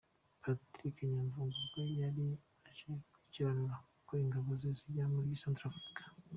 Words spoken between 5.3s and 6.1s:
Centrafrique.